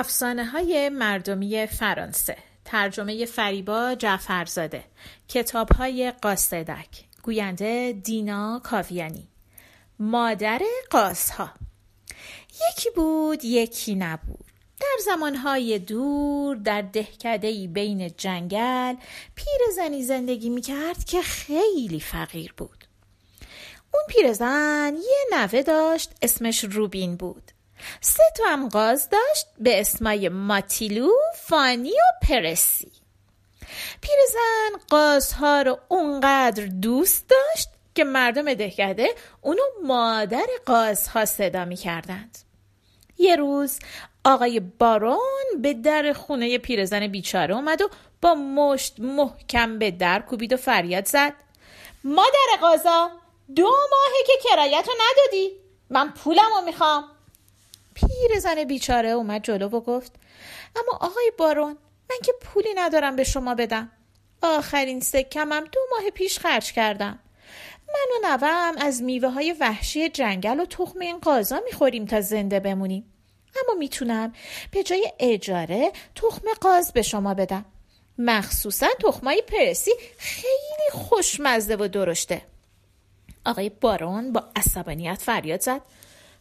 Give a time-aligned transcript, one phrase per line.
[0.00, 2.36] افسانه های مردمی فرانسه.
[2.64, 4.84] ترجمه فریبا جعفرزاده.
[5.28, 7.04] کتاب های قاصدک.
[7.22, 9.28] گوینده دینا کاویانی.
[9.98, 11.50] مادر قاسها
[12.70, 14.44] یکی بود یکی نبود.
[14.80, 18.94] در زمانهای دور در دهکدهی بین جنگل
[19.34, 22.84] پیرزنی زندگی می‌کرد که خیلی فقیر بود.
[23.94, 27.52] اون پیرزن یه نوه داشت اسمش روبین بود.
[28.00, 32.92] سه تا هم قاز داشت به اسمای ماتیلو، فانی و پرسی.
[34.00, 42.38] پیرزن قازها رو اونقدر دوست داشت که مردم دهکده اونو مادر قازها صدا می کردند.
[43.18, 43.78] یه روز
[44.24, 47.88] آقای بارون به در خونه پیرزن بیچاره اومد و
[48.22, 51.32] با مشت محکم به در کوبید و فریاد زد.
[52.04, 53.10] مادر قازا
[53.56, 55.50] دو ماهه که کرایت ندادی.
[55.90, 57.04] من پولم رو می‌خوام.
[58.00, 60.12] پیرزن بیچاره اومد جلو و گفت
[60.76, 61.76] اما آقای بارون
[62.10, 63.90] من که پولی ندارم به شما بدم.
[64.42, 67.18] آخرین سکمم دو ماه پیش خرج کردم.
[67.88, 72.60] من و نوام از میوه های وحشی جنگل و تخم این قازا می‌خوریم تا زنده
[72.60, 73.12] بمونیم.
[73.56, 74.32] اما می‌تونم
[74.70, 77.64] به جای اجاره تخم قاز به شما بدم.
[78.18, 82.42] مخصوصا تخمای پرسی خیلی خوشمزه و درشته.
[83.46, 85.80] آقای بارون با عصبانیت فریاد زد.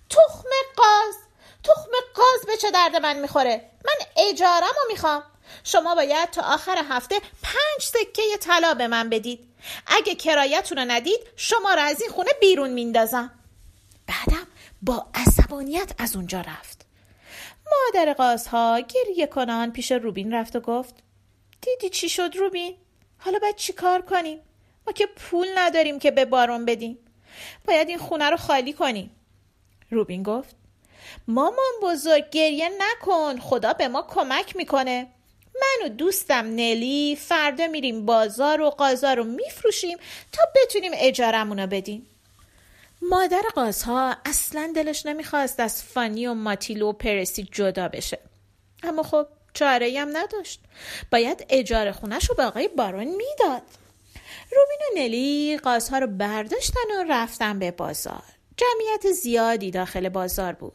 [0.09, 1.28] تخم قاز!
[1.63, 5.23] تخم قاز به چه درد من می‌خوره؟ من اجارم رو می‌خوام.
[5.63, 9.49] شما باید تا آخر هفته پنج سکه طلا به من بدید.
[9.87, 13.31] اگه کرایتون رو ندید شما رو از این خونه بیرون میندازم.
[14.07, 14.47] بعدم
[14.81, 16.85] با عصبانیت از اونجا رفت.
[17.71, 20.95] مادر قازها گریه کنان پیش روبین رفت و گفت
[21.61, 22.75] دیدی چی شد روبین؟
[23.17, 24.39] حالا باید چی کار کنیم؟
[24.87, 26.97] ما که پول نداریم که به بارون بدیم.
[27.67, 29.15] باید این خونه رو خالی کنیم.
[29.92, 30.55] روبین گفت
[31.27, 35.08] مامان بزرگ گریه نکن خدا به ما کمک می‌کنه.
[35.55, 39.98] من و دوستم نلی فردا میریم بازار و قازا رو میفروشیم
[40.31, 42.08] تا بتونیم اجارمونو بدیم.
[43.02, 48.19] مادر قازها اصلا دلش نمی‌خواست از فانی و ماتیلو و پرسی جدا بشه.
[48.83, 50.59] اما خب چاره هم نداشت.
[51.11, 53.61] باید اجاره خونش رو به آقای بارون می‌داد.
[54.52, 58.23] روبین و نلی قازها رو برداشتن و رفتن به بازار.
[58.59, 60.73] جمعیت زیادی داخل بازار بود.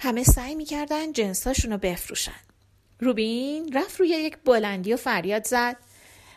[0.00, 2.40] همه سعی می‌کردن جنساشون رو بفروشن.
[3.00, 5.76] روبین رفت روی یک بلندی و فریاد زد.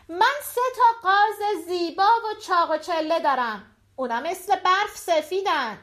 [0.08, 3.76] من سه تا قاز زیبا و چاق و چله دارم.
[3.96, 5.78] اونا مثل برف سفیدن.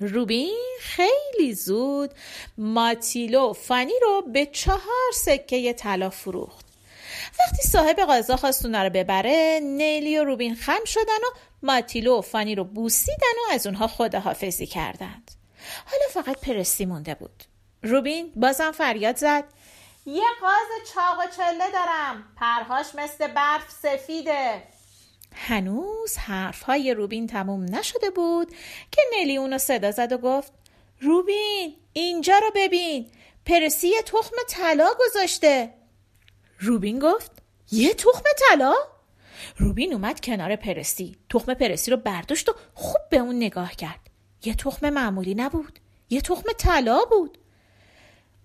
[0.00, 2.10] روبین خیلی زود
[2.58, 6.66] ماتیلو فانی رو به چهار سکه طلا فروخت.
[7.40, 12.20] وقتی صاحب غذا خواست اونا رو ببره نیلی و روبین خم شدن و ماتیلو و
[12.20, 15.30] فانی رو بوسیدن و از اونها خداحافظی کردند.
[15.86, 17.44] حالا فقط پرستی مونده بود.
[17.82, 19.44] روبین بازم فریاد زد.
[20.06, 22.24] یه قاز چاق و چله دارم.
[22.36, 24.62] پرهاش مثل برف سفیده.
[25.34, 28.50] هنوز حرفهای روبین تموم نشده بود
[28.90, 30.52] که نلی اونو صدا زد و گفت
[31.00, 33.10] روبین اینجا رو ببین.
[33.46, 35.74] پرسی یه تخم طلا گذاشته.
[36.60, 37.30] روبین گفت
[37.72, 38.74] یه تخم طلا؟
[39.56, 44.00] روبین اومد کنار پرسی تخم پرسی رو برداشت و خوب به اون نگاه کرد.
[44.44, 45.78] یه تخم معمولی نبود.
[46.10, 47.38] یه تخم طلا بود.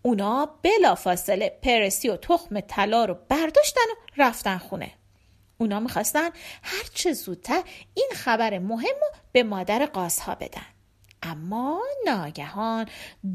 [0.02, 4.92] اونا بلافاصله پرسی و تخم طلا رو برداشتن و رفتن خونه.
[5.58, 6.30] اونا می‌خواستن
[6.64, 7.64] هرچه زودتر
[7.94, 10.66] این خبر مهم رو به مادر قاسها بدن.
[11.24, 12.86] اما ناگهان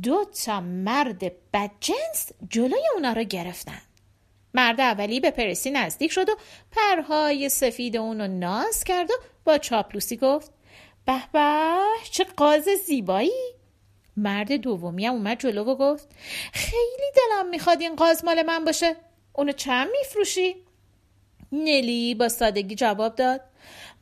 [0.02, 3.80] دو تا مرد بدجنس جلوی اونا رو گرفتن.
[4.54, 6.36] مرد اولی به پرسی نزدیک شد و
[6.70, 9.14] پرهای سفید اونو ناز کرد و
[9.44, 10.50] با چاپلوسی گفت
[11.06, 11.78] به به
[12.10, 13.30] چه قاز زیبایی
[14.16, 16.08] مرد دومی هم اومد جلو و گفت
[16.52, 18.96] خیلی دلم می‌خواد این قاز مال من باشه
[19.32, 20.56] اونو چند میفروشی؟
[21.52, 23.40] نلی با سادگی جواب داد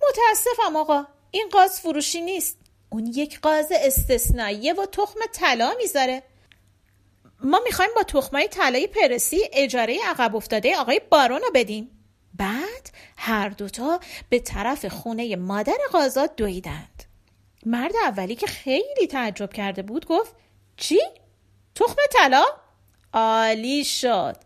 [0.09, 2.59] متاسفم آقا این قاز فروشی نیست
[2.91, 6.23] اون یک قاز استثنائیه و تخم طلا می‌ذاره
[7.43, 11.91] ما می‌خوایم با تخمای طلای پرسی اجاره عقب افتاده آقای بارون رو بدیم.
[12.35, 17.05] بعد هر دوتا به طرف خونه مادر قازا دویدند.
[17.67, 20.35] مرد اولی که خیلی تعجب کرده بود گفت
[20.77, 21.01] چی؟
[21.75, 22.45] تخم طلا؟
[23.13, 24.37] عالی شد.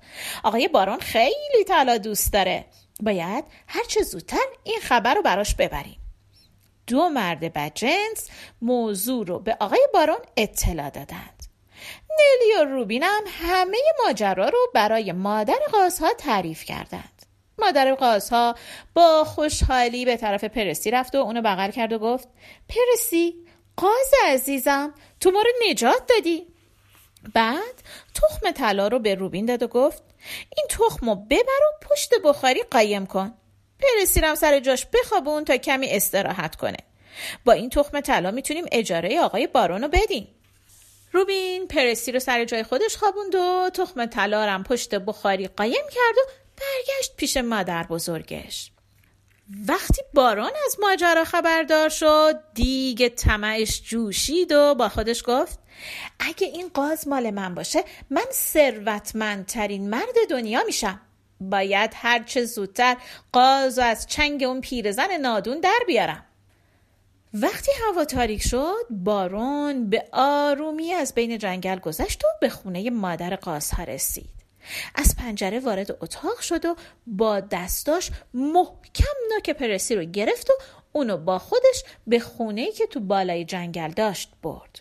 [0.45, 2.65] آقای بارون خیلی طلا دوست داره.
[3.01, 6.01] باید هرچه زودتر این خبر رو براش ببریم.
[6.87, 8.29] دو مرد بجنس
[8.63, 11.34] موضوع رو به آقای بارون اطلاع دادند
[12.19, 17.23] نلی و روبینم همه ماجرا رو برای مادر قازها تعریف کردند.
[17.59, 18.55] مادر قازها
[18.95, 22.29] با خوشحالی به طرف پرسی رفت و اونو بغل کرد و گفت
[22.69, 23.35] پرسی
[23.77, 26.47] قاز عزیزم تو ما رو نجات دادی.
[27.35, 27.83] بعد
[28.15, 30.03] تخم طلا رو به روبین داد و گفت
[30.57, 33.35] این تخم رو ببر و پشت بخاری قایم کن.
[33.81, 36.77] پرسیرم سر جاش بخوابون تا کمی استراحت کنه.
[37.45, 40.29] با این تخم طلا می‌تونیم اجاره آقای بارون رو بدیم.
[41.15, 46.31] روبین پرسی رو سر جای خودش خوابوند و تخم طلا پشت بخاری قایم کرد و
[46.57, 48.71] برگشت پیش مادر بزرگش.
[49.69, 55.59] وقتی باران از ماجرا خبردار شد دیگه طمعش جوشید و با خودش گفت
[56.19, 61.01] اگه این قاز مال من باشه من ثروتمندترین مرد دنیا میشم.
[61.41, 62.97] باید هرچه زودتر
[63.33, 66.27] قاز و از چنگ اون پیرزن نادون در بیارم.
[67.35, 73.37] وقتی هوا تاریک شد بارون به آرومی از بین جنگل گذشت و به خونه مادر
[73.37, 74.31] قازها رسید.
[74.95, 76.77] از پنجره وارد اتاق شد و
[77.07, 80.53] با دستاش محکم نوک پرسی رو گرفت و
[80.93, 84.81] اونو با خودش به خونه که تو بالای جنگل داشت برد.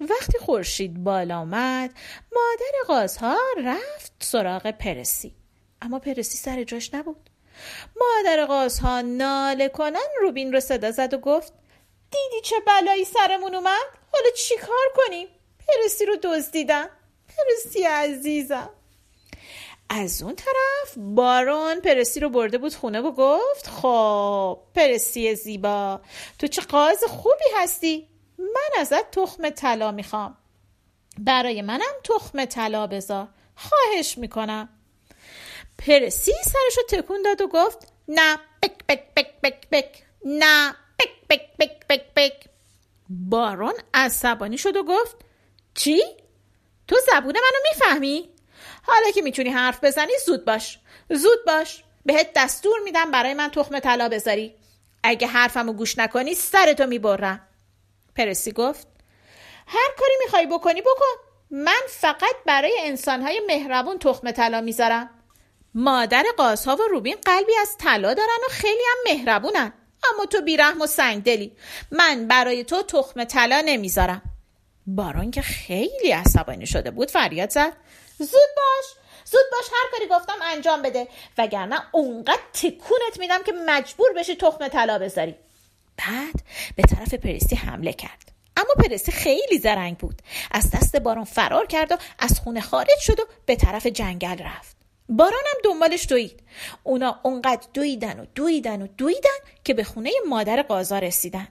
[0.00, 1.90] وقتی خورشید بالا آمد
[2.34, 5.34] مادر قازها رفت سراغ پرسی.
[5.82, 7.30] اما پرسی سر جاش نبود.
[8.00, 11.52] مادر قازها ناله کنن روبین رو صدا زد و گفت
[12.10, 15.28] دیدی چه بلایی سرمون اومد؟ حالا چی کار کنیم؟
[15.68, 16.88] پرسی رو دزدیدن
[17.28, 18.70] پرسی عزیزم.
[19.88, 26.00] از اون طرف بارون پرسی رو برده بود خونه و گفت خب پرسی زیبا.
[26.38, 28.08] تو چه قاز خوبی هستی.
[28.38, 30.36] من ازت تخم طلا می‌خوام.
[31.18, 33.28] برای منم تخم طلا بذار.
[33.56, 34.68] خواهش می‌کنم.
[35.78, 40.02] پرسی سرشو تکون داد و گفت نه بک بک بک بک بک.
[40.24, 40.76] نه.
[41.30, 42.44] بک بک بک بک
[43.08, 45.16] بارون عصبانی شد و گفت
[45.74, 46.02] چی؟
[46.88, 48.28] تو زبون منو می‌فهمی؟
[48.82, 50.78] حالا که می‌تونی حرف بزنی زود باش.
[51.10, 51.84] زود باش.
[52.06, 54.54] بهت دستور میدم برای من تخم طلا بذاری.
[55.02, 57.48] اگه حرفمو گوش نکنی سرتو می‌برم.
[58.16, 58.86] پرسی گفت
[59.66, 61.26] هر کاری می‌خوای بکنی بکن.
[61.50, 65.10] من فقط برای انسانهای مهربون تخم طلا می‌ذارم.
[65.74, 69.72] مادر قاسها و روبین قلبی از طلا دارن و خیلی هم مهربونن.
[70.14, 71.52] اما تو بیرحم و سنگدلی
[71.90, 74.22] من برای تو تخم طلا نمی‌ذارم.
[74.86, 77.72] باران که خیلی عصبانی شده بود فریاد زد.
[78.18, 78.84] زود باش
[79.24, 81.08] زود باش هر کاری گفتم انجام بده.
[81.38, 85.34] وگرنه اونقدر تکونت میدم که مجبور بشی تخم طلا بذاری.
[85.96, 86.34] بعد
[86.76, 88.32] به طرف پرستی حمله کرد.
[88.56, 90.22] اما پرستی خیلی زرنگ بود.
[90.50, 94.75] از دست باران فرار کرد و از خونه خارج شد و به طرف جنگل رفت.
[95.08, 96.42] بارانم دنبالش دوید.
[96.82, 101.48] اونا اونقدر دویدن و دویدن و دویدن که به خونه مادر قازا رسیدن.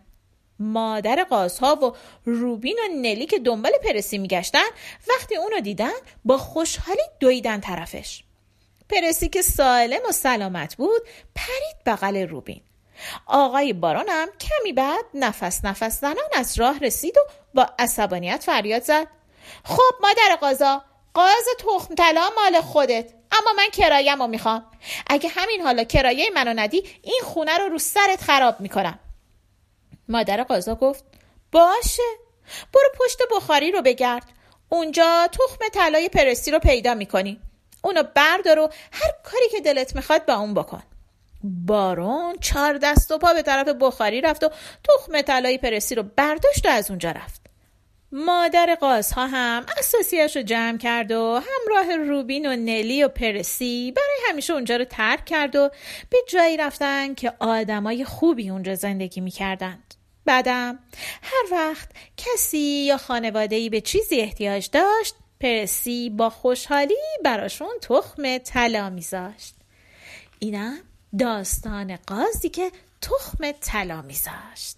[0.60, 4.66] مادر قازها و روبین و نلی که دنبال پرسی میگشتن
[5.10, 5.94] وقتی اونو دیدن
[6.26, 8.24] با خوشحالی دویدن طرفش.
[8.90, 11.02] پرسی که سالم و سلامت بود
[11.36, 12.62] پرید بغل روبین.
[13.26, 17.22] آقای بارانم کمی بعد نفس نفس زنان از راه رسید و
[17.54, 19.08] با عصبانیت فریاد زد.
[19.64, 20.82] خب مادر قازا
[21.14, 23.14] قاز تخم طلا مال خودت.
[23.40, 24.66] اما من کرایم رو می‌خوام.
[25.08, 29.00] اگه همین حالا کرایه منو ندی این خونه رو رو سرت خراب می‌کنم.
[30.10, 31.04] مادر قازا گفت
[31.52, 32.04] باشه.
[32.74, 34.24] برو پشت بخاری رو بگرد.
[34.70, 37.40] اونجا تخم طلای پرستی رو پیدا می‌کنی.
[37.82, 40.84] اونو بردار و هر کاری که دلت می‌خواد با اون بکن.
[41.44, 44.50] بارون چهار دست و پا به طرف بخاری رفت و
[44.84, 47.45] تخم طلای پرستی رو برداشت و از اونجا رفت.
[48.18, 54.30] مادر قازها هم اساسیش رو جمع کرد و همراه روبین و نلی و پرسی برای
[54.30, 55.70] همیشه اونجا رو ترک کرد و
[56.10, 59.94] به جایی رفتن که آدمای خوبی اونجا زندگی می‌کردند.
[60.26, 60.80] بعدم
[61.24, 68.90] هر وقت کسی یا خانوادهی به چیزی احتیاج داشت پرسی با خوشحالی براشون تخم طلا
[68.90, 69.56] میذاشت.
[70.40, 70.78] اینم
[71.20, 74.78] داستان قازی که تخم طلا میذاشت.